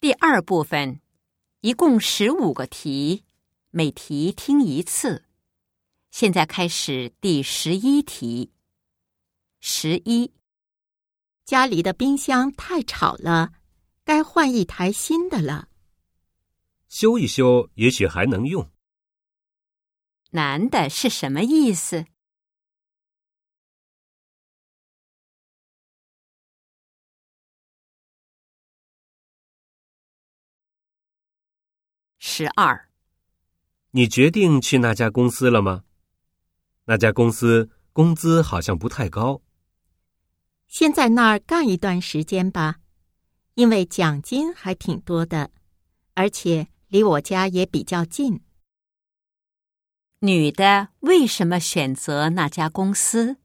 [0.00, 1.00] 第二部分，
[1.60, 3.24] 一共十五个题，
[3.70, 5.24] 每题听一次。
[6.12, 8.52] 现在开始第十一题。
[9.58, 10.32] 十一，
[11.44, 13.54] 家里的冰箱太吵了，
[14.04, 15.68] 该换一台新的了。
[16.88, 18.70] 修一修，也许还能用。
[20.30, 22.06] 难的是什么意思？
[32.30, 32.90] 十二，
[33.92, 35.84] 你决定去那家公司了吗？
[36.84, 39.40] 那家公司工资好像不太高。
[40.66, 42.80] 先在那儿干一段时间吧，
[43.54, 45.50] 因为奖金还挺多的，
[46.12, 48.42] 而且离我家也比较近。
[50.18, 53.38] 女的为什么选择那家公司？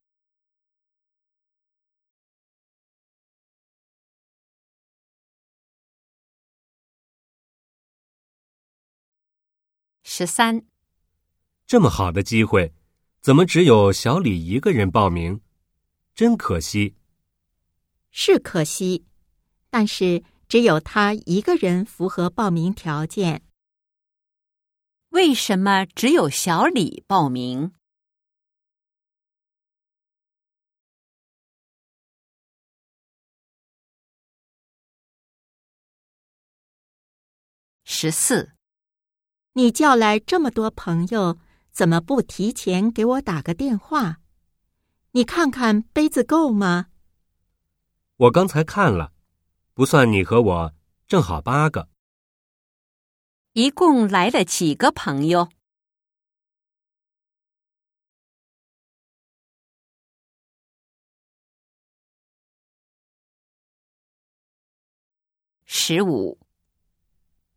[10.16, 10.64] 十三，
[11.66, 12.72] 这么好的机会，
[13.20, 15.42] 怎么只有小李一个人报名？
[16.14, 16.96] 真可惜。
[18.12, 19.08] 是可惜，
[19.72, 23.42] 但是只有他一个人符合报名条件。
[25.10, 27.74] 为什么只有小李报名？
[37.84, 38.52] 十四，
[39.56, 41.38] 你叫来这么多朋友，
[41.72, 44.18] 怎么不提前给我打个电话？
[45.12, 46.88] 你看看杯子够吗？
[48.18, 49.14] 我刚才看了，
[49.76, 50.74] 不算你和我，
[51.08, 51.88] 正好八个。
[53.52, 55.50] 一共来了几个朋友？
[65.66, 66.40] 十五。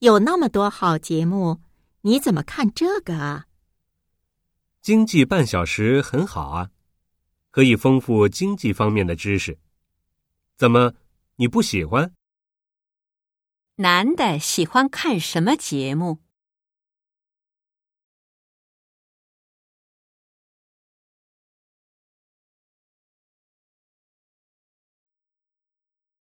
[0.01, 1.63] 有那么多好节目，
[2.07, 3.47] 你怎么看这个啊？
[4.81, 6.71] 经济半小时很好啊，
[7.51, 9.59] 可以丰富经济方面的知识。
[10.57, 10.95] 怎么，
[11.35, 12.15] 你不喜欢？
[13.79, 16.21] 男的喜欢看什么节目？